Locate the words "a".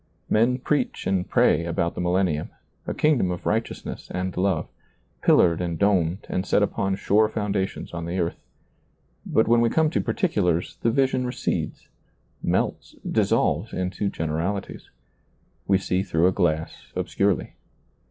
2.87-2.93, 16.25-16.31